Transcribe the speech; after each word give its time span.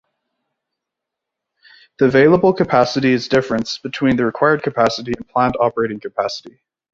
The 1.99 2.05
available 2.05 2.53
capacity 2.53 3.11
is 3.13 3.27
difference 3.27 3.77
between 3.77 4.15
the 4.15 4.25
required 4.25 4.63
capacity 4.63 5.13
and 5.15 5.29
planned 5.29 5.53
operating 5.59 5.99
capacity. 5.99 6.59